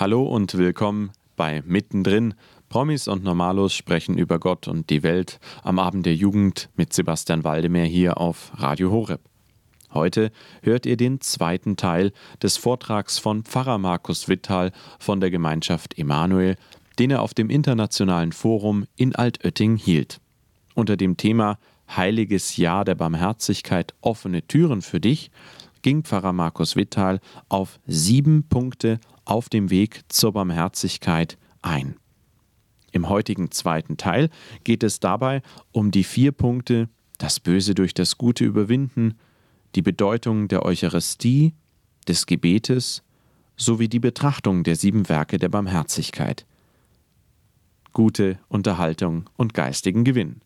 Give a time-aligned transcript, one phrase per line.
[0.00, 2.32] Hallo und willkommen bei Mittendrin.
[2.70, 7.44] Promis und Normalos sprechen über Gott und die Welt am Abend der Jugend mit Sebastian
[7.44, 9.20] Waldemar hier auf Radio Horeb.
[9.92, 10.32] Heute
[10.62, 16.56] hört ihr den zweiten Teil des Vortrags von Pfarrer Markus Wittal von der Gemeinschaft Emanuel,
[16.98, 20.18] den er auf dem Internationalen Forum in Altötting hielt.
[20.74, 21.58] Unter dem Thema
[21.94, 25.30] Heiliges Jahr der Barmherzigkeit offene Türen für dich
[25.82, 31.96] ging Pfarrer Markus Wittal auf sieben Punkte auf dem Weg zur Barmherzigkeit ein.
[32.92, 34.30] Im heutigen zweiten Teil
[34.64, 39.14] geht es dabei um die vier Punkte das Böse durch das Gute überwinden,
[39.74, 41.54] die Bedeutung der Eucharistie,
[42.08, 43.02] des Gebetes
[43.56, 46.46] sowie die Betrachtung der sieben Werke der Barmherzigkeit.
[47.92, 50.40] Gute Unterhaltung und geistigen Gewinn.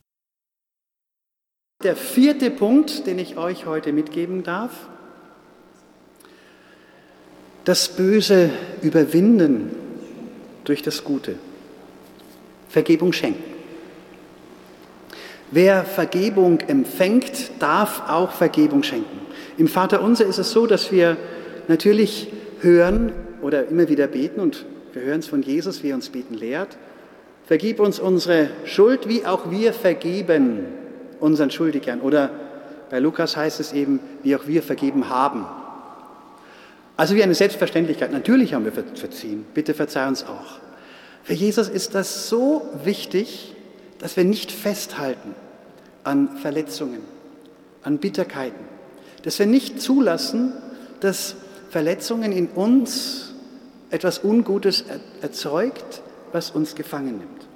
[1.83, 4.89] Der vierte Punkt, den ich euch heute mitgeben darf,
[7.65, 8.51] das Böse
[8.83, 9.71] überwinden
[10.65, 11.37] durch das Gute.
[12.69, 13.43] Vergebung schenken.
[15.51, 19.21] Wer Vergebung empfängt, darf auch Vergebung schenken.
[19.57, 21.17] Im Vater Unser ist es so, dass wir
[21.69, 22.29] natürlich
[22.61, 26.35] hören oder immer wieder beten und wir hören es von Jesus, wie er uns beten
[26.35, 26.77] lehrt.
[27.47, 30.65] Vergib uns unsere Schuld, wie auch wir vergeben
[31.21, 32.01] unseren Schuldigern.
[32.01, 32.31] Oder
[32.91, 35.45] bei Lukas heißt es eben, wie auch wir vergeben haben.
[36.97, 38.13] Also wie eine Selbstverständlichkeit.
[38.13, 39.45] Natürlich haben wir verziehen.
[39.55, 40.61] Bitte verzeih uns auch.
[41.25, 43.55] Für Jesus ist das so wichtig,
[43.99, 45.35] dass wir nicht festhalten
[46.05, 47.01] an Verletzungen,
[47.83, 48.65] an Bitterkeiten.
[49.23, 50.53] Dass wir nicht zulassen,
[51.01, 51.35] dass
[51.71, 53.33] Verletzungen in uns
[53.91, 54.85] etwas Ungutes
[55.23, 57.47] erzeugt, was uns gefangen nimmt.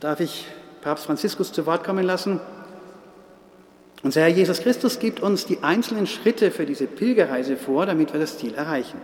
[0.00, 0.46] Darf ich
[0.80, 2.40] Papst Franziskus zu Wort kommen lassen?
[4.02, 8.20] Unser Herr Jesus Christus gibt uns die einzelnen Schritte für diese Pilgerreise vor, damit wir
[8.20, 9.00] das Ziel erreichen.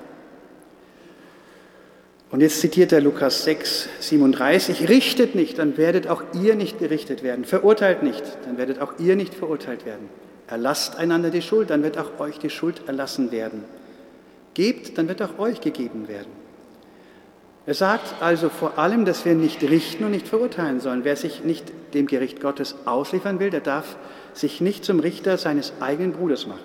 [2.30, 7.22] Und jetzt zitiert er Lukas 6, 37, richtet nicht, dann werdet auch ihr nicht gerichtet
[7.22, 7.44] werden.
[7.44, 10.10] Verurteilt nicht, dann werdet auch ihr nicht verurteilt werden.
[10.47, 13.64] Erlasst einander die Schuld, dann wird auch euch die Schuld erlassen werden.
[14.54, 16.38] Gebt, dann wird auch euch gegeben werden.
[17.69, 21.05] Er sagt also vor allem, dass wir nicht richten und nicht verurteilen sollen.
[21.05, 23.97] Wer sich nicht dem Gericht Gottes ausliefern will, der darf
[24.33, 26.65] sich nicht zum Richter seines eigenen Bruders machen.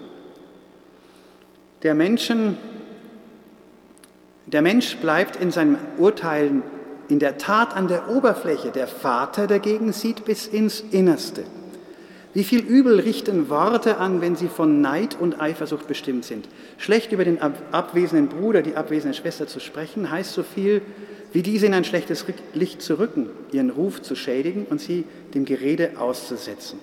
[1.82, 2.58] Der, Menschen,
[4.46, 6.64] der Mensch bleibt in seinem Urteilen
[7.10, 8.72] in der Tat an der Oberfläche.
[8.72, 11.44] Der Vater dagegen sieht bis ins Innerste.
[12.34, 16.48] Wie viel Übel richten Worte an, wenn sie von Neid und Eifersucht bestimmt sind?
[16.78, 20.82] Schlecht über den abwesenden Bruder, die abwesende Schwester zu sprechen, heißt so viel,
[21.32, 25.06] wie diese in ein schlechtes Licht zu rücken, ihren Ruf zu schädigen und sie
[25.36, 26.80] dem Gerede auszusetzen.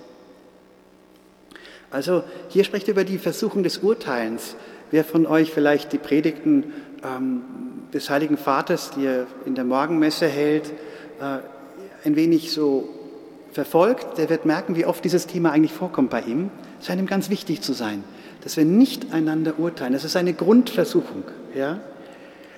[1.89, 4.55] Also hier spricht er über die Versuchung des Urteilens.
[4.91, 6.73] Wer von euch vielleicht die Predigten
[7.03, 7.41] ähm,
[7.93, 10.71] des Heiligen Vaters, die er in der Morgenmesse hält,
[11.19, 11.39] äh,
[12.05, 12.87] ein wenig so
[13.51, 16.49] verfolgt, der wird merken, wie oft dieses Thema eigentlich vorkommt bei ihm.
[16.79, 18.03] Es scheint ihm ganz wichtig zu sein,
[18.43, 19.93] dass wir nicht einander urteilen.
[19.93, 21.23] Das ist eine Grundversuchung.
[21.55, 21.79] Ja?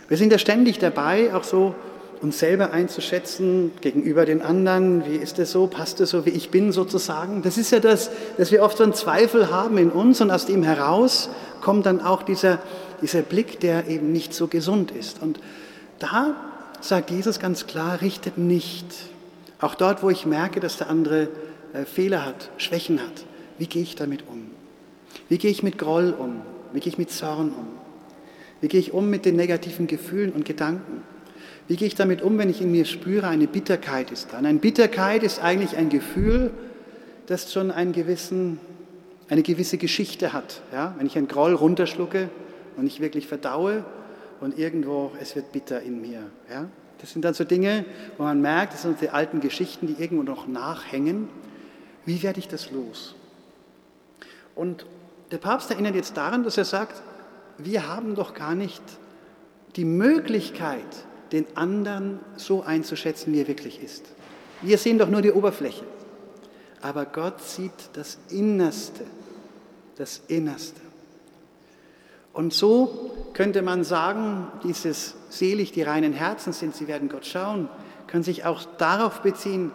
[0.07, 1.75] Wir sind ja ständig dabei, auch so
[2.21, 5.05] uns selber einzuschätzen gegenüber den anderen.
[5.05, 5.67] Wie ist es so?
[5.67, 7.41] Passt es so, wie ich bin sozusagen?
[7.41, 10.45] Das ist ja das, dass wir oft so einen Zweifel haben in uns und aus
[10.45, 11.29] dem heraus
[11.61, 12.59] kommt dann auch dieser,
[13.01, 15.21] dieser Blick, der eben nicht so gesund ist.
[15.21, 15.39] Und
[15.99, 16.35] da
[16.79, 18.85] sagt Jesus ganz klar, richtet nicht
[19.63, 21.29] auch dort, wo ich merke, dass der andere
[21.73, 23.25] äh, Fehler hat, Schwächen hat,
[23.57, 24.51] wie gehe ich damit um?
[25.29, 26.41] Wie gehe ich mit Groll um?
[26.73, 27.67] Wie gehe ich mit Zorn um?
[28.61, 31.03] Wie gehe ich um mit den negativen Gefühlen und Gedanken?
[31.67, 34.37] Wie gehe ich damit um, wenn ich in mir spüre, eine Bitterkeit ist da?
[34.37, 36.51] Eine Bitterkeit ist eigentlich ein Gefühl,
[37.27, 38.59] das schon einen gewissen,
[39.29, 40.61] eine gewisse Geschichte hat.
[40.73, 40.93] Ja?
[40.97, 42.29] Wenn ich einen Groll runterschlucke
[42.75, 43.85] und ich wirklich verdaue
[44.41, 46.23] und irgendwo, es wird bitter in mir.
[46.49, 46.67] Ja?
[47.03, 47.83] Das sind dann so Dinge,
[48.17, 51.27] wo man merkt, das sind die alten Geschichten, die irgendwo noch nachhängen.
[52.05, 53.13] Wie werde ich das los?
[54.55, 54.85] Und
[55.29, 57.01] der Papst erinnert jetzt daran, dass er sagt,
[57.57, 58.81] wir haben doch gar nicht
[59.75, 60.85] die Möglichkeit,
[61.33, 64.05] den anderen so einzuschätzen, wie er wirklich ist.
[64.61, 65.83] Wir sehen doch nur die Oberfläche.
[66.79, 69.03] Aber Gott sieht das Innerste,
[69.97, 70.79] das Innerste.
[72.31, 77.69] Und so könnte man sagen, dieses selig, die reinen Herzen sind, sie werden Gott schauen,
[78.07, 79.71] kann sich auch darauf beziehen,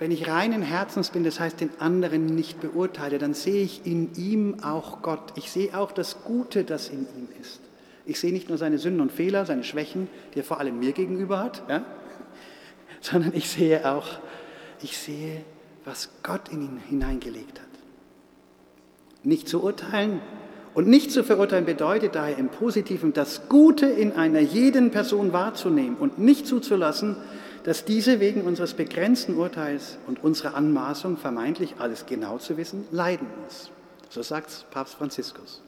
[0.00, 4.14] wenn ich reinen Herzens bin, das heißt den anderen nicht beurteile, dann sehe ich in
[4.14, 5.34] ihm auch Gott.
[5.36, 7.60] Ich sehe auch das Gute, das in ihm ist.
[8.06, 10.92] Ich sehe nicht nur seine Sünden und Fehler, seine Schwächen, die er vor allem mir
[10.92, 11.84] gegenüber hat, ja?
[13.02, 14.06] sondern ich sehe auch,
[14.82, 15.42] ich sehe,
[15.84, 17.68] was Gott in ihn hineingelegt hat.
[19.22, 20.22] Nicht zu urteilen,
[20.72, 25.96] Und nicht zu verurteilen bedeutet daher im Positiven, das Gute in einer jeden Person wahrzunehmen
[25.98, 27.16] und nicht zuzulassen,
[27.64, 33.26] dass diese wegen unseres begrenzten Urteils und unserer Anmaßung, vermeintlich alles genau zu wissen, leiden
[33.42, 33.70] muss.
[34.08, 35.62] So sagt Papst Franziskus.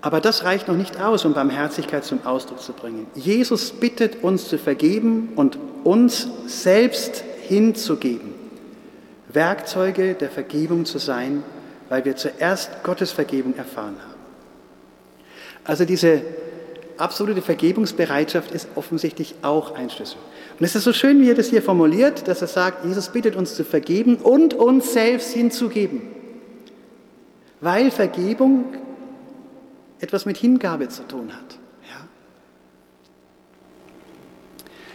[0.00, 3.06] Aber das reicht noch nicht aus, um Barmherzigkeit zum Ausdruck zu bringen.
[3.14, 8.34] Jesus bittet uns zu vergeben und uns selbst hinzugeben,
[9.28, 11.42] Werkzeuge der Vergebung zu sein,
[11.94, 14.20] weil wir zuerst Gottes Vergebung erfahren haben.
[15.62, 16.22] Also diese
[16.96, 20.16] absolute Vergebungsbereitschaft ist offensichtlich auch ein Schlüssel.
[20.58, 23.36] Und es ist so schön, wie er das hier formuliert, dass er sagt, Jesus bittet
[23.36, 26.02] uns zu vergeben und uns selbst hinzugeben.
[27.60, 28.64] Weil Vergebung
[30.00, 31.58] etwas mit Hingabe zu tun hat.
[31.88, 32.08] Ja?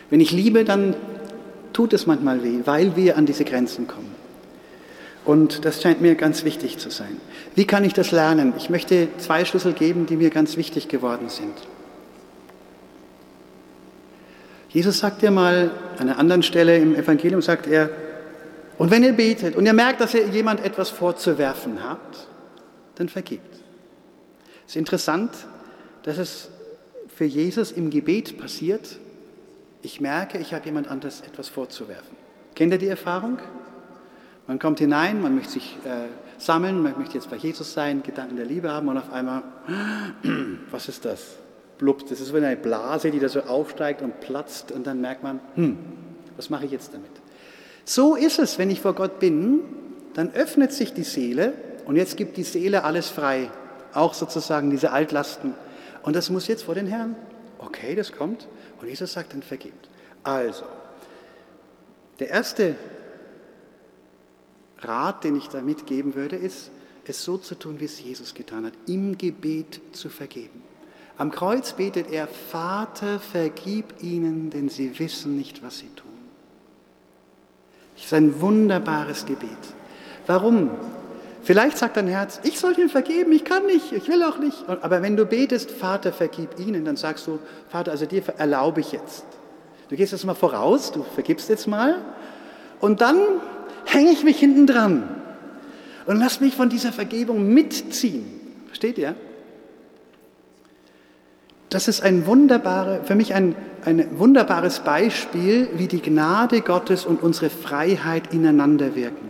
[0.10, 0.96] Wenn ich liebe, dann
[1.72, 4.19] tut es manchmal weh, weil wir an diese Grenzen kommen.
[5.26, 7.20] Und das scheint mir ganz wichtig zu sein.
[7.56, 8.54] Wie kann ich das lernen?
[8.58, 11.54] Ich möchte zwei Schlüssel geben, die mir ganz wichtig geworden sind.
[14.70, 17.90] Jesus sagt ja mal, an einer anderen Stelle im Evangelium sagt er,
[18.78, 22.28] und wenn ihr betet und ihr merkt, dass ihr jemand etwas vorzuwerfen habt,
[22.96, 23.56] dann vergibt.
[24.66, 25.32] Es ist interessant,
[26.04, 26.50] dass es
[27.14, 28.98] für Jesus im Gebet passiert,
[29.82, 32.16] ich merke, ich habe jemand anderes etwas vorzuwerfen.
[32.56, 33.40] Kennt ihr die Erfahrung?
[34.50, 38.36] Man kommt hinein, man möchte sich äh, sammeln, man möchte jetzt bei Jesus sein, Gedanken
[38.36, 39.44] der Liebe haben und auf einmal,
[40.72, 41.38] was ist das?
[41.80, 42.12] blubbt.
[42.12, 45.40] Das ist wie eine Blase, die da so aufsteigt und platzt und dann merkt man,
[45.56, 45.78] hm,
[46.36, 47.10] was mache ich jetzt damit?
[47.86, 49.62] So ist es, wenn ich vor Gott bin,
[50.14, 51.54] dann öffnet sich die Seele
[51.86, 53.50] und jetzt gibt die Seele alles frei,
[53.94, 55.56] auch sozusagen diese Altlasten.
[56.04, 57.16] Und das muss jetzt vor den Herrn.
[57.58, 58.48] Okay, das kommt.
[58.80, 59.90] Und Jesus sagt, dann vergibt.
[60.24, 60.66] Also,
[62.20, 62.76] der erste
[64.82, 66.72] Rat, den ich da mitgeben würde, ist,
[67.06, 70.62] es so zu tun, wie es Jesus getan hat, im Gebet zu vergeben.
[71.18, 76.08] Am Kreuz betet er, Vater, vergib ihnen, denn sie wissen nicht, was sie tun.
[77.96, 79.50] Das ist ein wunderbares Gebet.
[80.28, 80.70] Warum?
[81.42, 84.58] Vielleicht sagt dein Herz, ich soll ihnen vergeben, ich kann nicht, ich will auch nicht.
[84.68, 87.40] Aber wenn du betest, Vater, vergib ihnen, dann sagst du,
[87.70, 89.26] Vater, also dir erlaube ich jetzt.
[89.90, 91.96] Du gehst jetzt mal voraus, du vergibst jetzt mal
[92.80, 93.18] und dann
[93.94, 95.04] hänge ich mich hinten dran
[96.06, 98.26] und lass mich von dieser Vergebung mitziehen.
[98.68, 99.16] Versteht ihr?
[101.70, 103.56] Das ist ein wunderbare, für mich ein,
[103.86, 109.30] ein wunderbares Beispiel, wie die Gnade Gottes und unsere Freiheit ineinander wirken.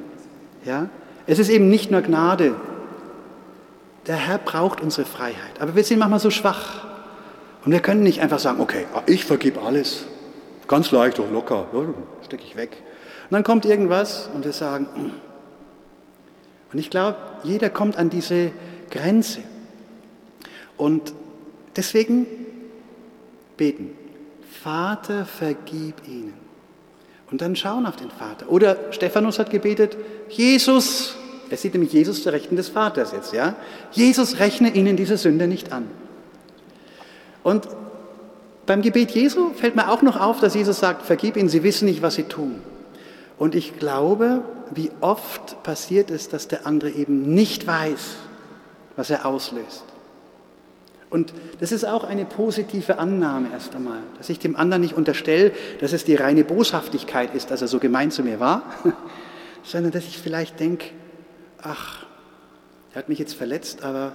[0.63, 0.89] Ja?
[1.27, 2.55] Es ist eben nicht nur Gnade.
[4.07, 5.59] Der Herr braucht unsere Freiheit.
[5.59, 6.87] Aber wir sind manchmal so schwach.
[7.65, 10.05] Und wir können nicht einfach sagen, okay, ich vergib alles.
[10.67, 11.67] Ganz leicht und locker.
[12.23, 12.81] Stecke ich weg.
[13.29, 14.87] Und dann kommt irgendwas und wir sagen,
[16.73, 18.51] und ich glaube, jeder kommt an diese
[18.89, 19.39] Grenze.
[20.77, 21.13] Und
[21.79, 22.25] Deswegen
[23.55, 23.91] beten.
[24.61, 26.33] Vater, vergib ihnen.
[27.31, 28.49] Und dann schauen auf den Vater.
[28.49, 29.95] Oder Stephanus hat gebetet,
[30.27, 31.15] Jesus,
[31.49, 33.55] er sieht nämlich Jesus zur Rechten des Vaters jetzt, ja?
[33.91, 35.87] Jesus, rechne ihnen diese Sünde nicht an.
[37.43, 37.69] Und
[38.65, 41.85] beim Gebet Jesu fällt mir auch noch auf, dass Jesus sagt, vergib ihnen, sie wissen
[41.85, 42.61] nicht, was sie tun.
[43.39, 44.43] Und ich glaube,
[44.75, 48.17] wie oft passiert es, dass der andere eben nicht weiß,
[48.97, 49.85] was er auslöst.
[51.09, 55.53] Und das ist auch eine positive Annahme erst einmal, dass ich dem anderen nicht unterstelle,
[55.79, 58.61] dass es die reine Boshaftigkeit ist, dass er so gemein zu mir war,
[59.63, 60.89] sondern dass ich vielleicht denke,
[61.61, 62.05] ach,
[62.93, 64.11] er hat mich jetzt verletzt, aber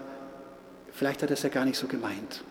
[0.92, 2.44] vielleicht hat er es ja gar nicht so gemeint.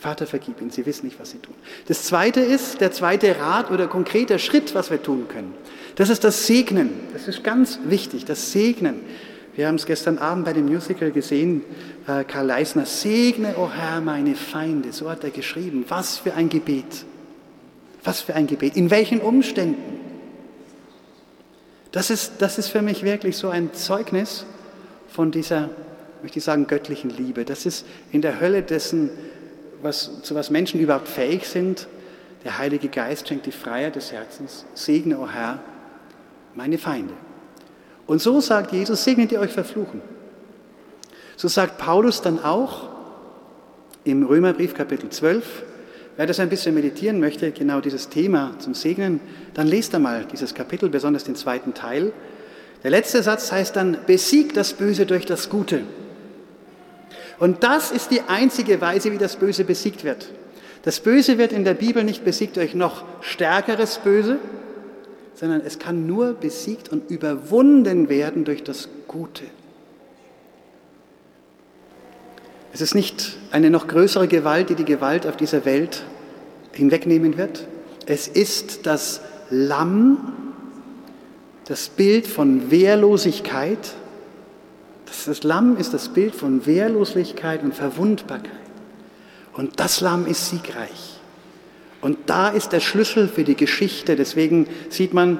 [0.00, 1.54] Vater, vergib ihn, sie wissen nicht, was sie tun.
[1.86, 5.52] Das zweite ist, der zweite Rat oder konkreter Schritt, was wir tun können.
[5.96, 6.88] Das ist das Segnen.
[7.12, 9.00] Das ist ganz wichtig, das Segnen.
[9.54, 11.62] Wir haben es gestern Abend bei dem Musical gesehen,
[12.06, 14.90] äh, Karl Leisner, segne, o oh Herr, meine Feinde.
[14.92, 15.84] So hat er geschrieben.
[15.88, 17.04] Was für ein Gebet.
[18.02, 18.76] Was für ein Gebet.
[18.76, 20.00] In welchen Umständen?
[21.92, 24.46] Das ist, das ist für mich wirklich so ein Zeugnis
[25.08, 25.68] von dieser,
[26.22, 27.44] möchte ich sagen, göttlichen Liebe.
[27.44, 29.10] Das ist in der Hölle dessen,
[29.82, 31.88] was, zu was Menschen überhaupt fähig sind.
[32.44, 34.64] Der Heilige Geist schenkt die Freiheit des Herzens.
[34.74, 35.58] Segne, o oh Herr,
[36.54, 37.14] meine Feinde.
[38.06, 40.00] Und so sagt Jesus, segnet ihr euch verfluchen.
[41.36, 42.88] So sagt Paulus dann auch
[44.04, 45.62] im Römerbrief Kapitel 12,
[46.16, 49.20] wer das ein bisschen meditieren möchte, genau dieses Thema zum Segnen,
[49.54, 52.12] dann lest einmal dieses Kapitel, besonders den zweiten Teil.
[52.82, 55.82] Der letzte Satz heißt dann, besiegt das Böse durch das Gute.
[57.40, 60.30] Und das ist die einzige Weise, wie das Böse besiegt wird.
[60.82, 64.38] Das Böse wird in der Bibel nicht besiegt durch noch stärkeres Böse,
[65.34, 69.44] sondern es kann nur besiegt und überwunden werden durch das Gute.
[72.72, 76.04] Es ist nicht eine noch größere Gewalt, die die Gewalt auf dieser Welt
[76.72, 77.66] hinwegnehmen wird.
[78.06, 80.34] Es ist das Lamm,
[81.64, 83.94] das Bild von Wehrlosigkeit.
[85.26, 88.50] Das, Lamm ist das Bild von Wehrlosigkeit und Verwundbarkeit.
[89.54, 91.20] Und das Lamm ist siegreich.
[92.00, 94.16] Und da ist der Schlüssel für die Geschichte.
[94.16, 95.38] Deswegen sieht man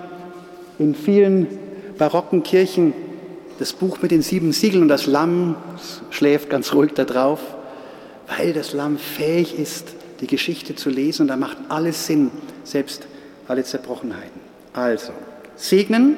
[0.79, 1.47] in vielen
[1.97, 2.93] barocken Kirchen
[3.59, 5.55] das Buch mit den sieben Siegeln und das Lamm
[6.09, 7.41] schläft ganz ruhig da drauf,
[8.39, 12.31] weil das Lamm fähig ist, die Geschichte zu lesen und da macht alles Sinn,
[12.65, 13.07] selbst
[13.49, 14.41] alle Zerbrochenheiten.
[14.73, 15.13] Also,
[15.57, 16.17] segnen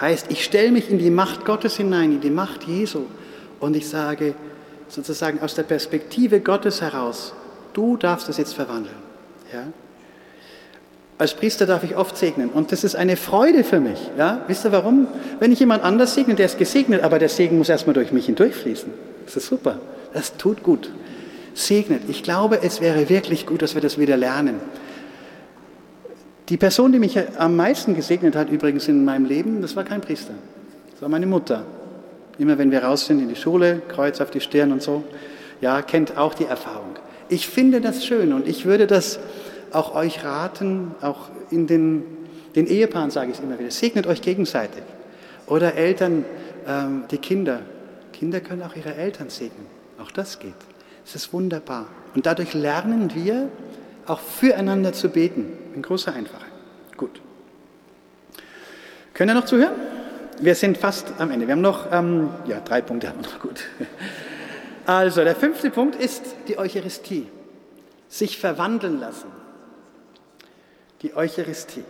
[0.00, 3.02] heißt, ich stelle mich in die Macht Gottes hinein, in die Macht Jesu
[3.60, 4.34] und ich sage
[4.88, 7.34] sozusagen aus der Perspektive Gottes heraus,
[7.72, 8.96] du darfst das jetzt verwandeln.
[9.52, 9.64] Ja?
[11.18, 13.98] Als Priester darf ich oft segnen und das ist eine Freude für mich.
[14.16, 14.42] Ja?
[14.46, 15.08] Wisst ihr warum?
[15.40, 18.26] Wenn ich jemand anders segne, der ist gesegnet, aber der Segen muss erstmal durch mich
[18.26, 18.90] hindurchfließen.
[19.26, 19.80] Das ist super.
[20.14, 20.90] Das tut gut.
[21.54, 22.02] Segnet.
[22.08, 24.60] Ich glaube, es wäre wirklich gut, dass wir das wieder lernen.
[26.48, 30.00] Die Person, die mich am meisten gesegnet hat, übrigens in meinem Leben, das war kein
[30.00, 30.32] Priester.
[30.92, 31.64] Das war meine Mutter.
[32.38, 35.04] Immer wenn wir raus sind in die Schule, Kreuz auf die Stirn und so,
[35.60, 36.96] ja, kennt auch die Erfahrung.
[37.28, 39.18] Ich finde das schön und ich würde das
[39.72, 42.04] auch euch raten, auch in den,
[42.54, 44.82] den Ehepaaren sage ich es immer wieder, segnet euch gegenseitig.
[45.46, 46.24] Oder Eltern,
[46.66, 47.60] ähm, die Kinder.
[48.12, 49.66] Kinder können auch ihre Eltern segnen.
[50.00, 50.54] Auch das geht.
[51.04, 51.86] Es ist wunderbar.
[52.14, 53.48] Und dadurch lernen wir
[54.06, 55.52] auch füreinander zu beten.
[55.78, 56.50] In großer Einfachheit.
[56.96, 57.20] Gut.
[59.14, 59.76] Können ihr noch zuhören?
[60.40, 61.46] Wir sind fast am Ende.
[61.46, 63.38] Wir haben noch, ähm, ja, drei Punkte haben wir noch.
[63.38, 63.60] Gut.
[64.86, 67.28] Also, der fünfte Punkt ist die Eucharistie.
[68.08, 69.30] Sich verwandeln lassen
[71.02, 71.84] die Eucharistie.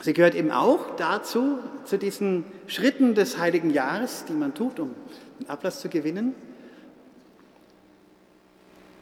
[0.00, 4.94] Sie gehört eben auch dazu, zu diesen Schritten des heiligen Jahres, die man tut, um
[5.38, 6.34] den Ablass zu gewinnen.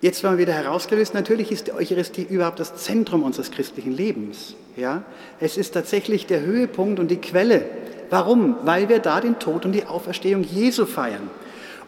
[0.01, 4.55] Jetzt wir wieder herausgelöst, natürlich ist die Eucharistie überhaupt das Zentrum unseres christlichen Lebens.
[4.77, 5.03] Ja?
[5.41, 7.65] Es ist tatsächlich der Höhepunkt und die Quelle.
[8.09, 8.57] Warum?
[8.65, 11.29] Weil wir da den Tod und die Auferstehung Jesu feiern.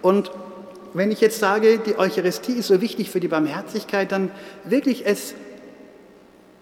[0.02, 0.32] Und
[0.92, 4.32] wenn ich jetzt sage, die Eucharistie ist so wichtig für die Barmherzigkeit, dann
[4.64, 5.34] wirklich es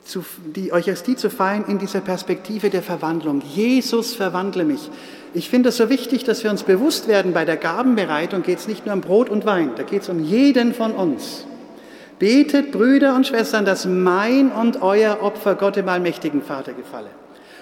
[0.05, 0.25] zu,
[0.55, 3.43] die Eucharistie zu feiern in dieser Perspektive der Verwandlung.
[3.55, 4.91] Jesus verwandle mich.
[5.35, 8.69] Ich finde es so wichtig, dass wir uns bewusst werden, bei der Gabenbereitung geht es
[8.69, 11.45] nicht nur um Brot und Wein, da geht es um jeden von uns.
[12.19, 17.11] Betet, Brüder und Schwestern, dass mein und euer Opfer Gott dem allmächtigen Vater gefalle.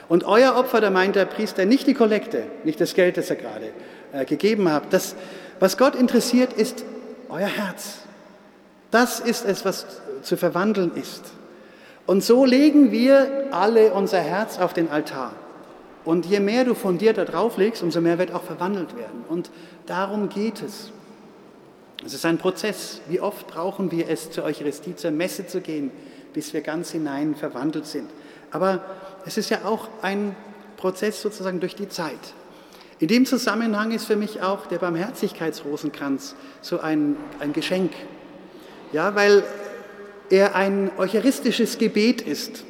[0.09, 3.37] Und euer Opfer, da meint der Priester nicht die Kollekte, nicht das Geld, das er
[3.37, 3.73] gerade
[4.13, 4.85] äh, gegeben hat.
[4.91, 5.17] Das,
[5.59, 6.85] was Gott interessiert, ist
[7.29, 7.99] euer Herz.
[8.91, 9.87] Das ist es, was
[10.23, 11.25] zu verwandeln ist.
[12.07, 15.33] Und so legen wir alle unser Herz auf den Altar.
[16.07, 19.25] Und je mehr du von dir da drauf legst, umso mehr wird auch verwandelt werden.
[19.29, 19.51] Und
[19.87, 20.93] darum geht es.
[22.05, 23.01] Es ist ein Prozess.
[23.09, 25.91] Wie oft brauchen wir es, zur Eucharistie, zur Messe zu gehen,
[26.33, 28.09] bis wir ganz hinein verwandelt sind.
[28.53, 28.85] Aber
[29.27, 30.37] es ist ja auch ein
[30.77, 32.13] Prozess sozusagen durch die Zeit.
[33.01, 37.91] In dem Zusammenhang ist für mich auch der Barmherzigkeitsrosenkranz so ein, ein Geschenk.
[38.93, 39.43] Ja, weil
[40.31, 42.65] er ein eucharistisches Gebet ist.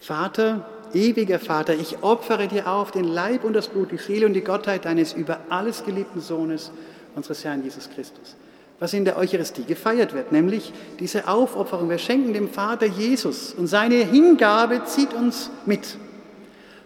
[0.00, 4.34] Vater, ewiger Vater, ich opfere dir auf den Leib und das Blut, die Seele und
[4.34, 6.70] die Gottheit deines über alles geliebten Sohnes,
[7.14, 8.36] unseres Herrn Jesus Christus.
[8.80, 11.88] Was in der Eucharistie gefeiert wird, nämlich diese Aufopferung.
[11.88, 15.96] Wir schenken dem Vater Jesus und seine Hingabe zieht uns mit.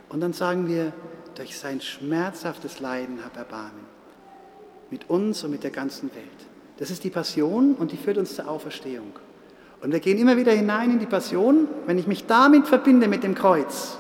[0.09, 0.93] Und dann sagen wir,
[1.35, 3.87] durch sein schmerzhaftes Leiden hab Erbarmen.
[4.91, 6.25] Mit uns und mit der ganzen Welt.
[6.79, 9.13] Das ist die Passion und die führt uns zur Auferstehung.
[9.81, 13.23] Und wir gehen immer wieder hinein in die Passion, wenn ich mich damit verbinde mit
[13.23, 13.97] dem Kreuz.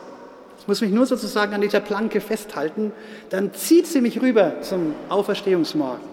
[0.58, 2.92] Ich muss mich nur sozusagen an dieser Planke festhalten,
[3.30, 6.06] dann zieht sie mich rüber zum Auferstehungsmorgen.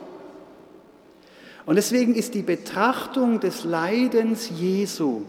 [1.65, 5.23] Und deswegen ist die Betrachtung des Leidens Jesu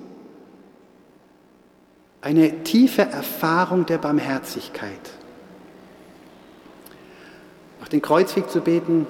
[2.20, 4.90] eine tiefe Erfahrung der Barmherzigkeit.
[7.80, 9.06] Auf den Kreuzweg zu beten.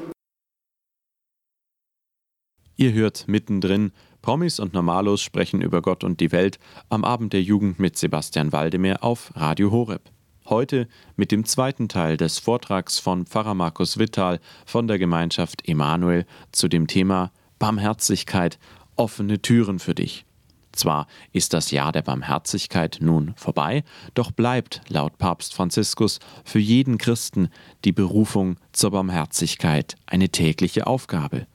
[2.77, 3.93] Ihr hört mittendrin
[4.27, 8.51] Promis und Normalos sprechen über Gott und die Welt am Abend der Jugend mit Sebastian
[8.51, 10.11] Waldemar auf Radio Horeb.
[10.47, 16.27] Heute mit dem zweiten Teil des Vortrags von Pfarrer Markus Wittal von der Gemeinschaft Emanuel
[16.51, 17.31] zu dem Thema
[17.61, 18.59] Barmherzigkeit,
[18.97, 20.27] offene Türen für dich.
[20.73, 26.99] Zwar ist das Jahr der Barmherzigkeit nun vorbei, doch bleibt laut Papst Franziskus für jeden
[26.99, 27.49] Christen
[27.85, 31.47] die Berufung zur Barmherzigkeit eine tägliche Aufgabe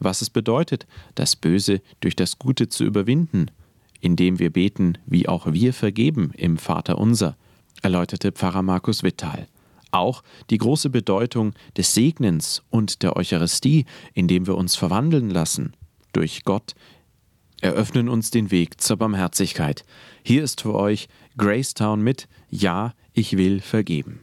[0.00, 3.50] was es bedeutet, das Böse durch das Gute zu überwinden,
[4.00, 7.36] indem wir beten, wie auch wir vergeben im Vater unser,
[7.82, 9.46] erläuterte Pfarrer Markus Wittal.
[9.92, 15.74] Auch die große Bedeutung des Segnens und der Eucharistie, indem wir uns verwandeln lassen
[16.12, 16.74] durch Gott,
[17.60, 19.84] eröffnen uns den Weg zur Barmherzigkeit.
[20.22, 24.20] Hier ist für euch Gracetown mit Ja, ich will vergeben.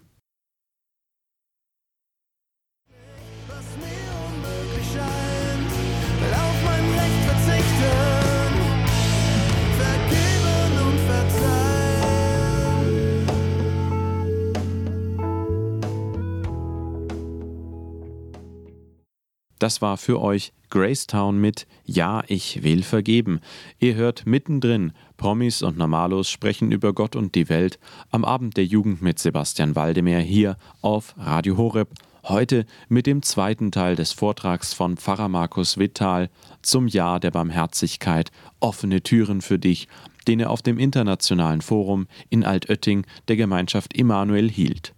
[19.59, 23.39] Das war für euch Gracetown mit Ja, ich will vergeben.
[23.79, 27.79] Ihr hört mittendrin, Promis und Normalos sprechen über Gott und die Welt
[28.11, 31.89] am Abend der Jugend mit Sebastian Waldemar hier auf Radio Horeb.
[32.23, 36.29] Heute mit dem zweiten Teil des Vortrags von Pfarrer Markus Wittal
[36.61, 39.87] zum Jahr der Barmherzigkeit, offene Türen für dich,
[40.27, 44.93] den er auf dem Internationalen Forum in Altötting der Gemeinschaft Immanuel hielt.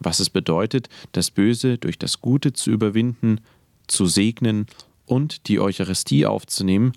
[0.00, 3.40] Was es bedeutet, das Böse durch das Gute zu überwinden,
[3.86, 4.66] zu segnen
[5.06, 6.92] und die Eucharistie aufzunehmen,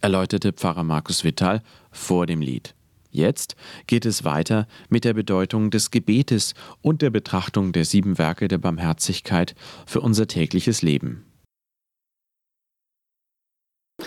[0.00, 2.74] erläuterte Pfarrer Markus Wittal vor dem Lied.
[3.10, 3.54] Jetzt
[3.86, 8.58] geht es weiter mit der Bedeutung des Gebetes und der Betrachtung der sieben Werke der
[8.58, 9.54] Barmherzigkeit
[9.86, 11.24] für unser tägliches Leben.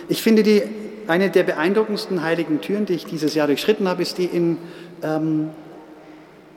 [0.10, 0.62] Ich finde, die,
[1.08, 4.58] eine der beeindruckendsten heiligen Türen, die ich dieses Jahr durchschritten habe, ist die in,
[5.02, 5.52] ähm,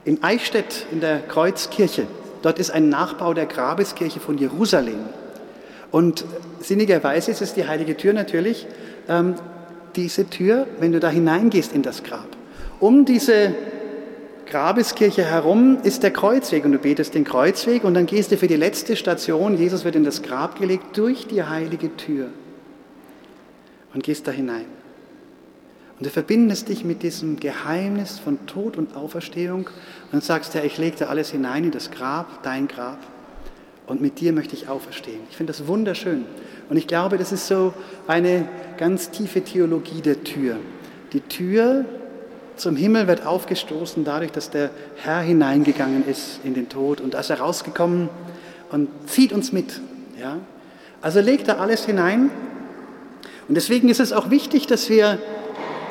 [0.05, 2.09] in Eichstätt in der Kreuzkirche.
[2.43, 4.99] Dort ist ein Nachbau der Grabeskirche von Jerusalem.
[5.91, 6.25] Und
[6.61, 8.67] sinnigerweise ist es die heilige Tür natürlich,
[9.09, 9.35] ähm,
[9.97, 12.29] diese Tür, wenn du da hineingehst in das Grab.
[12.79, 13.55] Um diese
[14.47, 18.47] Grabeskirche herum ist der Kreuzweg und du betest den Kreuzweg und dann gehst du für
[18.47, 22.29] die letzte Station, Jesus wird in das Grab gelegt, durch die heilige Tür
[23.95, 24.67] und gehst da hinein.
[25.99, 29.69] Und du verbindest dich mit diesem Geheimnis von Tod und Auferstehung
[30.13, 32.99] und sagst, ja, ich lege da alles hinein in das Grab, dein Grab
[33.91, 35.19] und mit dir möchte ich auferstehen.
[35.31, 36.25] Ich finde das wunderschön.
[36.69, 37.75] Und ich glaube, das ist so
[38.07, 38.47] eine
[38.79, 40.59] ganz tiefe Theologie der Tür.
[41.13, 41.85] Die Tür
[42.55, 47.19] zum Himmel wird aufgestoßen dadurch, dass der Herr hineingegangen ist in den Tod und da
[47.19, 48.09] ist er rausgekommen
[48.71, 49.81] und zieht uns mit.
[50.21, 50.39] Ja?
[51.03, 52.31] Also legt da alles hinein.
[53.49, 55.19] Und deswegen ist es auch wichtig, dass wir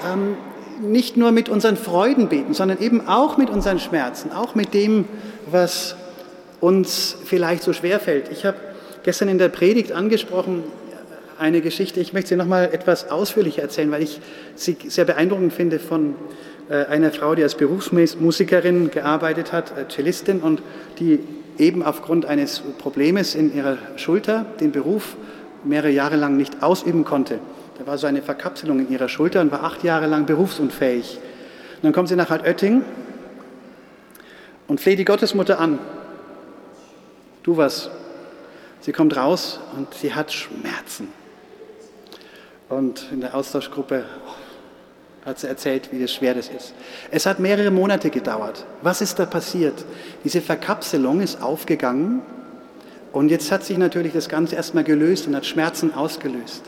[0.09, 0.37] ähm,
[0.81, 5.03] nicht nur mit unseren Freuden beten, sondern eben auch mit unseren Schmerzen, auch mit dem,
[5.51, 5.97] was
[6.59, 8.31] uns vielleicht so schwer fällt.
[8.31, 8.57] Ich habe
[9.03, 10.63] gestern in der Predigt angesprochen
[11.37, 14.19] eine Geschichte, ich möchte sie noch mal etwas ausführlicher erzählen, weil ich
[14.55, 16.15] sie sehr beeindruckend finde von
[16.69, 20.61] äh, einer Frau, die als Berufsmusikerin gearbeitet hat, äh, Cellistin und
[20.99, 21.19] die
[21.57, 25.15] eben aufgrund eines Problems in ihrer Schulter den Beruf
[25.63, 27.39] mehrere Jahre lang nicht ausüben konnte.
[27.77, 31.19] Da war so eine Verkapselung in ihrer Schulter und war acht Jahre lang berufsunfähig.
[31.77, 32.81] Und dann kommt sie nach Altötting
[34.67, 35.79] und fleht die Gottesmutter an
[37.49, 37.89] du was.
[38.81, 41.09] Sie kommt raus und sie hat Schmerzen.
[42.69, 44.05] Und in der Austauschgruppe
[45.25, 46.73] hat sie erzählt, wie schwer das ist.
[47.11, 48.65] Es hat mehrere Monate gedauert.
[48.83, 49.83] Was ist da passiert?
[50.23, 52.21] Diese Verkapselung ist aufgegangen
[53.11, 56.61] und jetzt hat sich natürlich das Ganze erstmal gelöst und hat Schmerzen ausgelöst.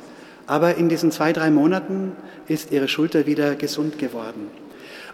[0.48, 2.14] Aber in diesen zwei, drei Monaten
[2.48, 4.50] ist ihre Schulter wieder gesund geworden.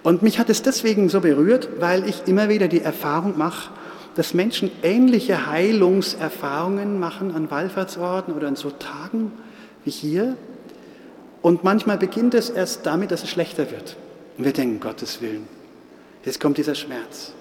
[0.03, 3.71] Und mich hat es deswegen so berührt, weil ich immer wieder die Erfahrung mache,
[4.17, 9.31] dass Menschen ähnliche Heilungserfahrungen machen an Wallfahrtsorten oder an so Tagen
[9.85, 10.35] wie hier.
[11.43, 13.95] Und manchmal beginnt es erst damit, dass es schlechter wird.
[14.39, 15.47] Und wir denken, Gottes Willen,
[16.25, 17.33] jetzt kommt dieser Schmerz.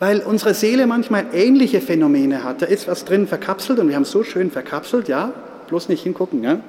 [0.00, 2.60] Weil unsere Seele manchmal ähnliche Phänomene hat.
[2.60, 5.32] Da ist was drin verkapselt und wir haben es so schön verkapselt, ja,
[5.68, 6.60] bloß nicht hingucken, ja.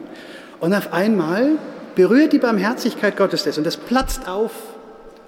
[0.61, 1.57] Und auf einmal
[1.95, 4.53] berührt die Barmherzigkeit Gottes das und das platzt auf.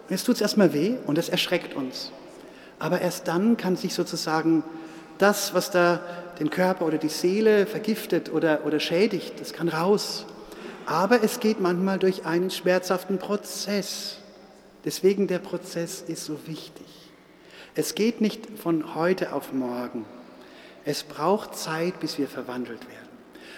[0.07, 2.11] Und jetzt tut es erstmal weh und es erschreckt uns.
[2.79, 4.63] Aber erst dann kann sich sozusagen
[5.17, 6.01] das, was da
[6.39, 10.25] den Körper oder die Seele vergiftet oder, oder schädigt, das kann raus.
[10.85, 14.17] Aber es geht manchmal durch einen schmerzhaften Prozess.
[14.83, 16.85] Deswegen der Prozess ist so wichtig.
[17.73, 20.05] Es geht nicht von heute auf morgen.
[20.83, 23.09] Es braucht Zeit, bis wir verwandelt werden.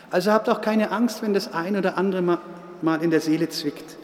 [0.10, 2.39] Also habt auch keine Angst, wenn das ein oder andere
[2.82, 3.97] mal in der Seele zwickt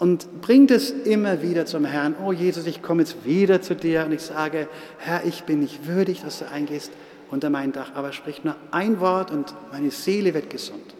[0.00, 2.16] und bringt es immer wieder zum Herrn.
[2.24, 5.86] Oh Jesus, ich komme jetzt wieder zu dir und ich sage, Herr, ich bin nicht
[5.86, 6.90] würdig, dass du eingehst
[7.30, 10.94] unter mein Dach, aber sprich nur ein Wort und meine Seele wird gesund.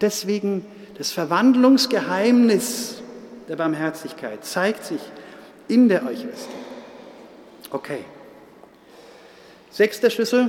[0.00, 0.64] Deswegen
[0.96, 3.02] das Verwandlungsgeheimnis
[3.46, 5.02] der Barmherzigkeit zeigt sich
[5.68, 6.48] in der Eucharistie.
[7.70, 8.06] Okay.
[9.70, 10.48] Sechster Schlüssel.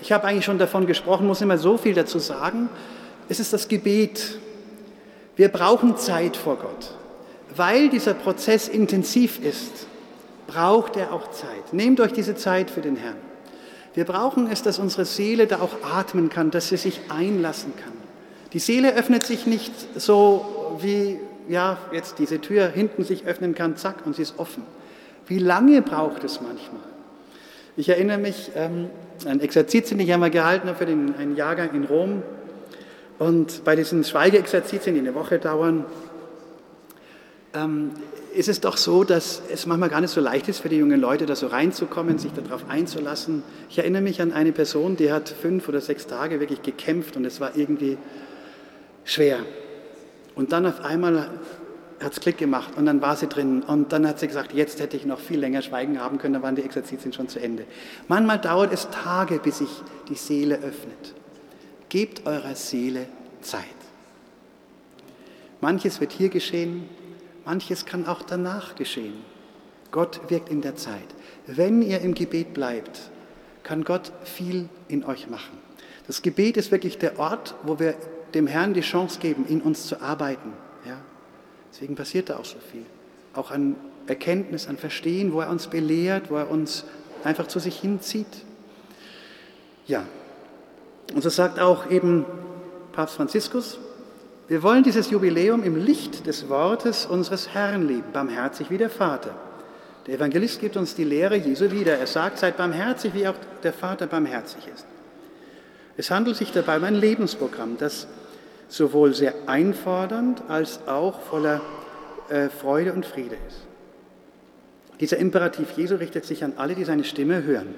[0.00, 2.68] Ich habe eigentlich schon davon gesprochen, muss immer so viel dazu sagen.
[3.28, 4.38] Es ist das Gebet.
[5.34, 6.99] Wir brauchen Zeit vor Gott
[7.56, 9.86] weil dieser Prozess intensiv ist,
[10.46, 11.72] braucht er auch Zeit.
[11.72, 13.16] Nehmt euch diese Zeit für den Herrn.
[13.94, 17.92] Wir brauchen es, dass unsere Seele da auch atmen kann, dass sie sich einlassen kann.
[18.52, 23.76] Die Seele öffnet sich nicht so wie ja, jetzt diese Tür hinten sich öffnen kann,
[23.76, 24.62] zack, und sie ist offen.
[25.26, 26.80] Wie lange braucht es manchmal?
[27.76, 28.90] Ich erinnere mich ähm,
[29.26, 32.22] an Exerzitien, die ich einmal gehalten habe für den, einen Jahrgang in Rom.
[33.18, 35.84] Und bei diesen Schweigeexerzitien, die eine Woche dauern,
[37.54, 37.90] ähm,
[38.34, 41.00] ist es doch so, dass es manchmal gar nicht so leicht ist für die jungen
[41.00, 43.42] Leute, da so reinzukommen, sich darauf einzulassen.
[43.68, 47.24] Ich erinnere mich an eine Person, die hat fünf oder sechs Tage wirklich gekämpft und
[47.24, 47.98] es war irgendwie
[49.04, 49.40] schwer.
[50.34, 51.30] Und dann auf einmal
[52.00, 54.80] hat es Klick gemacht und dann war sie drin und dann hat sie gesagt, jetzt
[54.80, 57.66] hätte ich noch viel länger schweigen haben können, dann waren die Exerzitien schon zu Ende.
[58.08, 59.68] Manchmal dauert es Tage, bis sich
[60.08, 61.14] die Seele öffnet.
[61.88, 63.06] Gebt eurer Seele
[63.42, 63.64] Zeit.
[65.60, 66.88] Manches wird hier geschehen,
[67.50, 69.24] manches kann auch danach geschehen.
[69.90, 71.08] Gott wirkt in der Zeit.
[71.48, 73.10] Wenn ihr im Gebet bleibt,
[73.64, 75.58] kann Gott viel in euch machen.
[76.06, 77.96] Das Gebet ist wirklich der Ort, wo wir
[78.34, 80.52] dem Herrn die Chance geben, in uns zu arbeiten.
[80.86, 80.98] Ja?
[81.72, 82.86] Deswegen passiert da auch so viel.
[83.34, 83.74] Auch an
[84.06, 86.84] Erkenntnis, an Verstehen, wo er uns belehrt, wo er uns
[87.24, 88.44] einfach zu sich hinzieht.
[89.88, 90.04] Ja,
[91.14, 92.24] und so sagt auch eben
[92.92, 93.80] Papst Franziskus,
[94.50, 99.32] wir wollen dieses Jubiläum im Licht des Wortes unseres Herrn leben, barmherzig wie der Vater.
[100.08, 101.96] Der Evangelist gibt uns die Lehre Jesu wieder.
[101.96, 104.86] Er sagt, seid barmherzig, wie auch der Vater barmherzig ist.
[105.96, 108.08] Es handelt sich dabei um ein Lebensprogramm, das
[108.66, 111.60] sowohl sehr einfordernd als auch voller
[112.28, 113.69] äh, Freude und Friede ist.
[115.00, 117.68] Dieser Imperativ Jesu richtet sich an alle, die seine Stimme hören.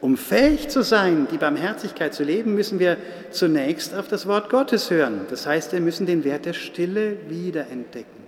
[0.00, 2.96] Um fähig zu sein, die Barmherzigkeit zu leben, müssen wir
[3.30, 5.20] zunächst auf das Wort Gottes hören.
[5.30, 8.22] Das heißt, wir müssen den Wert der Stille wiederentdecken,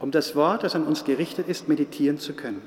[0.00, 2.62] um das Wort, das an uns gerichtet ist, meditieren zu können.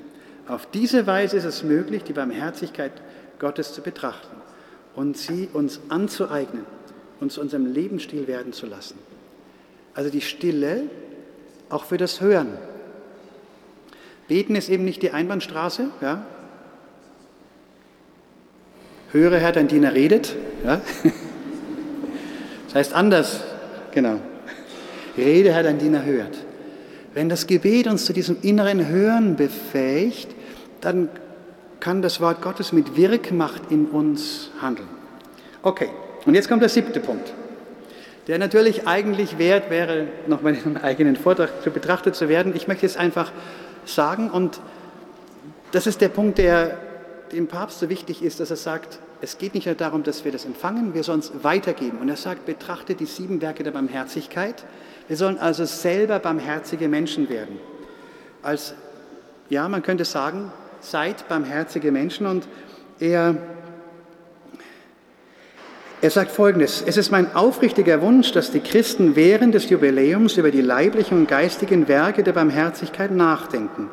[0.48, 2.92] Auf diese Weise ist es möglich, die Barmherzigkeit
[3.38, 4.36] Gottes zu betrachten
[4.94, 6.64] und sie uns anzueignen
[7.20, 8.98] und zu unserem Lebensstil werden zu lassen.
[9.92, 10.84] Also die Stille
[11.68, 12.56] auch für das Hören.
[14.28, 15.90] Beten ist eben nicht die Einbahnstraße.
[16.00, 16.24] Ja?
[19.12, 20.34] Höre, Herr, dein Diener redet.
[20.64, 20.80] Ja?
[22.66, 23.44] Das heißt anders,
[23.92, 24.18] genau.
[25.16, 26.36] Rede, Herr, dein Diener hört.
[27.12, 30.34] Wenn das Gebet uns zu diesem inneren Hören befähigt,
[30.80, 31.08] dann
[31.78, 34.88] kann das Wort Gottes mit Wirkmacht in uns handeln.
[35.62, 35.88] Okay,
[36.26, 37.32] und jetzt kommt der siebte Punkt,
[38.26, 42.56] der natürlich eigentlich wert wäre, noch mal in einem eigenen Vortrag betrachtet zu werden.
[42.56, 43.30] Ich möchte jetzt einfach
[43.84, 44.60] sagen, und
[45.72, 46.78] das ist der Punkt, der
[47.32, 50.32] dem Papst so wichtig ist, dass er sagt, es geht nicht nur darum, dass wir
[50.32, 51.98] das empfangen, wir sollen es weitergeben.
[51.98, 54.64] Und er sagt, betrachte die sieben Werke der Barmherzigkeit.
[55.08, 57.58] Wir sollen also selber barmherzige Menschen werden.
[58.42, 58.74] Als,
[59.48, 62.26] ja, man könnte sagen, seid barmherzige Menschen.
[62.26, 62.46] Und
[63.00, 63.36] er
[66.04, 70.50] er sagt Folgendes, es ist mein aufrichtiger Wunsch, dass die Christen während des Jubiläums über
[70.50, 73.88] die leiblichen und geistigen Werke der Barmherzigkeit nachdenken.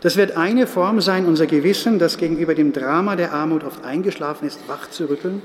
[0.00, 4.48] Das wird eine Form sein, unser Gewissen, das gegenüber dem Drama der Armut oft eingeschlafen
[4.48, 5.42] ist, wach zu rütteln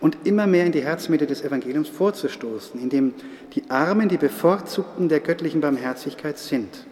[0.00, 3.12] und immer mehr in die Herzmitte des Evangeliums vorzustoßen, indem
[3.52, 6.86] die Armen die Bevorzugten der göttlichen Barmherzigkeit sind.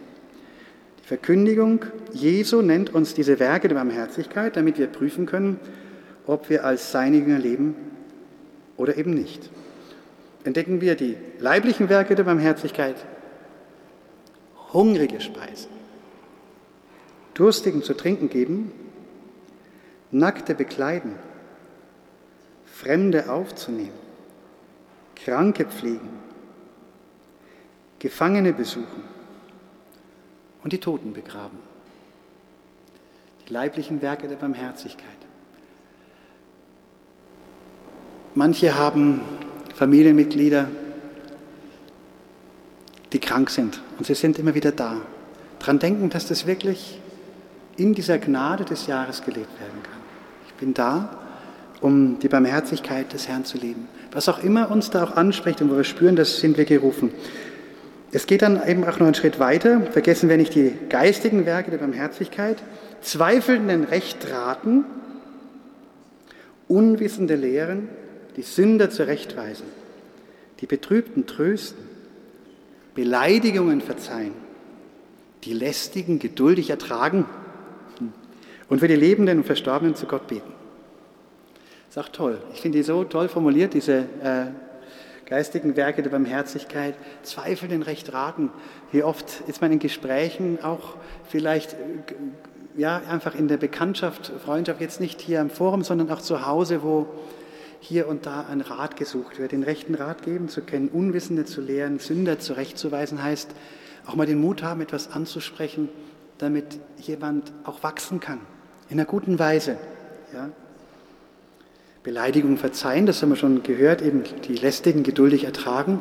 [1.03, 5.59] Die Verkündigung Jesu nennt uns diese Werke der Barmherzigkeit, damit wir prüfen können,
[6.27, 7.73] ob wir als seine Jünger leben
[8.81, 9.51] oder eben nicht.
[10.43, 12.95] Entdecken wir die leiblichen Werke der Barmherzigkeit,
[14.73, 15.69] hungrige Speisen,
[17.35, 18.71] Durstigen zu trinken geben,
[20.09, 21.13] Nackte bekleiden,
[22.65, 23.99] Fremde aufzunehmen,
[25.15, 26.09] Kranke pflegen,
[27.99, 29.03] Gefangene besuchen
[30.63, 31.59] und die Toten begraben.
[33.47, 35.05] Die leiblichen Werke der Barmherzigkeit.
[38.33, 39.21] Manche haben
[39.75, 40.67] Familienmitglieder,
[43.11, 44.97] die krank sind und sie sind immer wieder da.
[45.59, 46.97] Daran denken, dass das wirklich
[47.75, 49.99] in dieser Gnade des Jahres gelebt werden kann.
[50.47, 51.17] Ich bin da,
[51.81, 53.89] um die Barmherzigkeit des Herrn zu leben.
[54.13, 57.11] Was auch immer uns da auch anspricht und wo wir spüren, das sind wir gerufen.
[58.13, 59.81] Es geht dann eben auch noch einen Schritt weiter.
[59.91, 62.57] Vergessen wir nicht die geistigen Werke der Barmherzigkeit.
[63.01, 64.85] Zweifelnden Recht raten,
[66.67, 67.89] unwissende Lehren,
[68.35, 69.65] die Sünder zurechtweisen,
[70.59, 71.83] die Betrübten trösten,
[72.95, 74.33] Beleidigungen verzeihen,
[75.43, 77.25] die Lästigen geduldig ertragen
[78.69, 80.51] und für die Lebenden und Verstorbenen zu Gott beten.
[81.89, 82.41] Ist auch toll.
[82.53, 84.45] Ich finde die so toll formuliert, diese äh,
[85.25, 88.49] geistigen Werke der Barmherzigkeit, zweifeln Recht raten.
[88.91, 90.95] Wie oft ist man in Gesprächen auch
[91.27, 91.75] vielleicht
[92.77, 96.83] ja, einfach in der Bekanntschaft, Freundschaft, jetzt nicht hier im Forum, sondern auch zu Hause,
[96.83, 97.07] wo
[97.81, 101.61] hier und da ein Rat gesucht wird, den rechten Rat geben zu können, Unwissende zu
[101.61, 103.49] lehren, Sünder zurechtzuweisen, heißt
[104.05, 105.89] auch mal den Mut haben, etwas anzusprechen,
[106.37, 108.39] damit jemand auch wachsen kann,
[108.89, 109.77] in einer guten Weise.
[110.33, 110.49] Ja?
[112.03, 115.99] Beleidigung verzeihen, das haben wir schon gehört, eben die lästigen geduldig ertragen.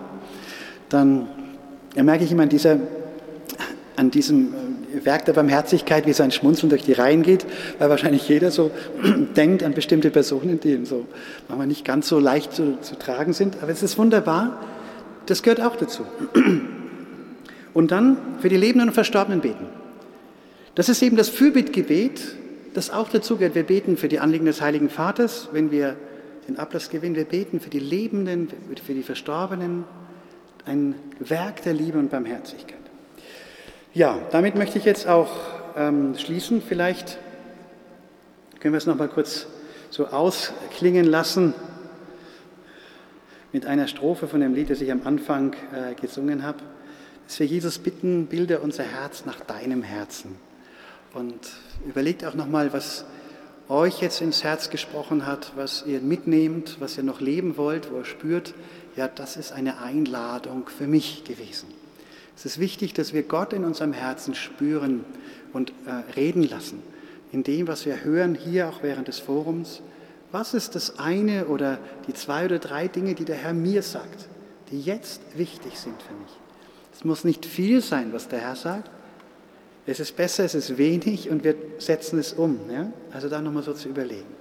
[0.88, 1.28] Dann
[1.94, 2.78] merke ich immer an, dieser,
[3.96, 4.56] an diesem äh,
[5.04, 7.46] Werk der Barmherzigkeit, wie sein Schmunzeln durch die Reihen geht,
[7.78, 8.70] weil wahrscheinlich jeder so
[9.36, 11.06] denkt an bestimmte Personen, die ihm so
[11.48, 13.62] manchmal nicht ganz so leicht zu, zu tragen sind.
[13.62, 14.60] Aber es ist wunderbar,
[15.26, 16.04] das gehört auch dazu.
[17.72, 19.66] Und dann für die Lebenden und Verstorbenen beten.
[20.74, 22.20] Das ist eben das Fürbittgebet,
[22.74, 23.54] das auch dazu gehört.
[23.54, 25.94] Wir beten für die Anliegen des Heiligen Vaters, wenn wir
[26.48, 27.14] den Ablass gewinnen.
[27.14, 28.48] Wir beten für die Lebenden,
[28.84, 29.84] für die Verstorbenen.
[30.66, 32.79] Ein Werk der Liebe und Barmherzigkeit.
[33.92, 35.30] Ja, damit möchte ich jetzt auch
[35.76, 36.62] ähm, schließen.
[36.62, 37.18] Vielleicht
[38.60, 39.46] können wir es noch mal kurz
[39.90, 41.54] so ausklingen lassen
[43.52, 46.58] mit einer Strophe von dem Lied, das ich am Anfang äh, gesungen habe
[47.30, 50.34] dass wir Jesus bitten, bilde unser Herz nach deinem Herzen.
[51.14, 51.38] Und
[51.86, 53.04] überlegt auch nochmal, was
[53.68, 57.98] euch jetzt ins Herz gesprochen hat, was ihr mitnehmt, was ihr noch leben wollt, wo
[57.98, 58.52] ihr spürt,
[58.96, 61.68] ja, das ist eine Einladung für mich gewesen.
[62.40, 65.04] Es ist wichtig, dass wir Gott in unserem Herzen spüren
[65.52, 66.82] und äh, reden lassen.
[67.32, 69.82] In dem, was wir hören, hier auch während des Forums.
[70.32, 74.26] Was ist das eine oder die zwei oder drei Dinge, die der Herr mir sagt,
[74.70, 76.30] die jetzt wichtig sind für mich?
[76.94, 78.90] Es muss nicht viel sein, was der Herr sagt.
[79.84, 82.58] Es ist besser, es ist wenig und wir setzen es um.
[82.72, 82.90] Ja?
[83.12, 84.34] Also da nochmal so zu überlegen.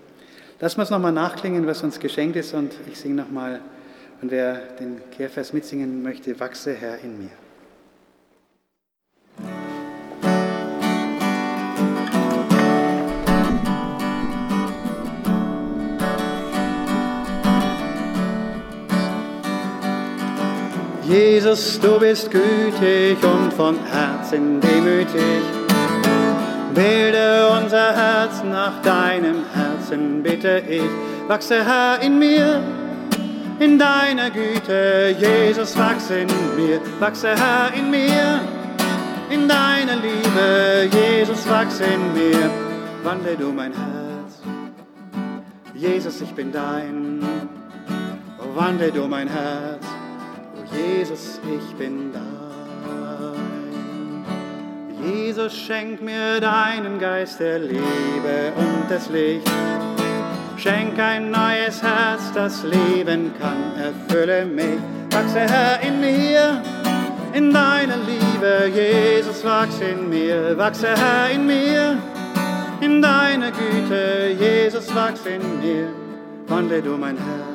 [0.61, 3.59] Lass uns nochmal nachklingen, was uns geschenkt ist und ich singe nochmal.
[4.21, 7.48] Und wer den Kehrvers mitsingen möchte, wachse Herr in mir.
[21.09, 25.41] Jesus, du bist gütig und von Herzen demütig.
[26.75, 30.83] Bilde unser Herz nach deinem Herzen, bitte ich.
[31.27, 32.61] Wachse Herr in mir,
[33.59, 35.15] in deiner Güte.
[35.19, 38.41] Jesus, wachse in mir, wachse Herr in mir,
[39.31, 40.89] in deiner Liebe.
[40.91, 42.51] Jesus, wachse in mir,
[43.03, 44.43] wandle du mein Herz.
[45.73, 47.23] Jesus, ich bin dein,
[48.53, 49.88] wandle du mein Herz.
[50.71, 52.39] Jesus, ich bin dein.
[55.01, 59.49] Jesus, schenk mir deinen Geist der Liebe und des Lichts.
[60.57, 64.79] Schenk ein neues Herz, das leben kann, erfülle mich.
[65.11, 66.61] Wachse Herr in mir,
[67.33, 70.57] in deiner Liebe, Jesus, wachse in mir.
[70.57, 71.97] Wachse Herr in mir,
[72.81, 75.87] in deiner Güte, Jesus, wachse in mir.
[76.47, 77.48] Wandle du mein Herz.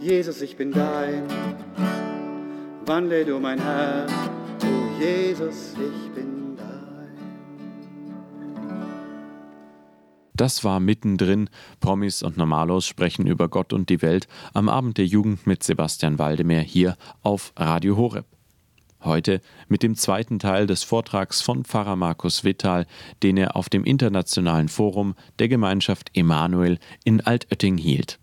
[0.00, 1.24] Jesus, ich bin dein,
[2.86, 4.06] wandle du mein Herr,
[4.62, 7.18] oh Jesus, ich bin dein.
[10.32, 11.50] Das war mittendrin.
[11.80, 16.18] Promis und Normalos sprechen über Gott und die Welt am Abend der Jugend mit Sebastian
[16.18, 18.24] Waldemar hier auf Radio Horeb.
[19.04, 22.86] Heute mit dem zweiten Teil des Vortrags von Pfarrer Markus Wittal,
[23.22, 28.18] den er auf dem Internationalen Forum der Gemeinschaft Emanuel in Altötting hielt.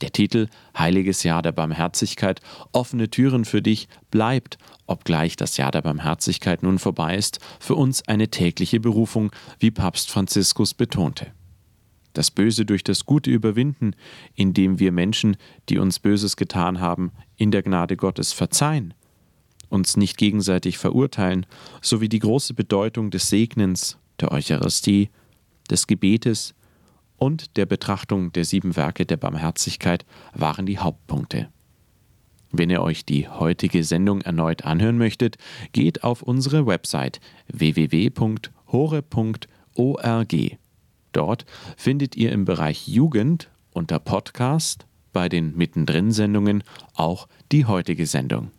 [0.00, 2.40] Der Titel Heiliges Jahr der Barmherzigkeit,
[2.72, 8.06] offene Türen für dich bleibt, obgleich das Jahr der Barmherzigkeit nun vorbei ist, für uns
[8.06, 11.32] eine tägliche Berufung, wie Papst Franziskus betonte.
[12.12, 13.92] Das Böse durch das Gute überwinden,
[14.34, 15.36] indem wir Menschen,
[15.68, 18.94] die uns Böses getan haben, in der Gnade Gottes verzeihen,
[19.68, 21.44] uns nicht gegenseitig verurteilen,
[21.82, 25.10] sowie die große Bedeutung des Segnens, der Eucharistie,
[25.70, 26.54] des Gebetes,
[27.18, 31.48] und der Betrachtung der sieben Werke der Barmherzigkeit waren die Hauptpunkte.
[32.50, 35.36] Wenn ihr euch die heutige Sendung erneut anhören möchtet,
[35.72, 38.16] geht auf unsere Website www.hore.org.
[41.12, 46.62] Dort findet ihr im Bereich Jugend unter Podcast bei den Mittendrin-Sendungen
[46.94, 48.50] auch die heutige Sendung.